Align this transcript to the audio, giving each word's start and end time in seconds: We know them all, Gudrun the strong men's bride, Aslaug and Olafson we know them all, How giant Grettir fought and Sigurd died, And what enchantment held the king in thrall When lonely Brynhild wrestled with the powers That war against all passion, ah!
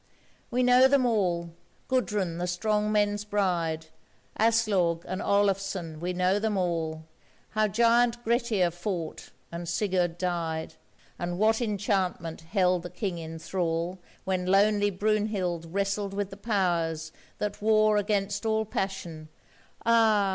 We 0.49 0.63
know 0.63 0.87
them 0.87 1.05
all, 1.05 1.51
Gudrun 1.87 2.39
the 2.39 2.47
strong 2.47 2.91
men's 2.91 3.23
bride, 3.23 3.85
Aslaug 4.35 5.05
and 5.05 5.21
Olafson 5.21 5.99
we 5.99 6.11
know 6.11 6.39
them 6.39 6.57
all, 6.57 7.05
How 7.51 7.67
giant 7.67 8.23
Grettir 8.25 8.71
fought 8.71 9.29
and 9.51 9.69
Sigurd 9.69 10.17
died, 10.17 10.73
And 11.19 11.37
what 11.37 11.61
enchantment 11.61 12.41
held 12.41 12.81
the 12.81 12.89
king 12.89 13.19
in 13.19 13.37
thrall 13.37 13.99
When 14.23 14.47
lonely 14.47 14.89
Brynhild 14.89 15.71
wrestled 15.71 16.15
with 16.15 16.31
the 16.31 16.35
powers 16.35 17.11
That 17.37 17.61
war 17.61 17.97
against 17.97 18.43
all 18.43 18.65
passion, 18.65 19.29
ah! 19.85 20.29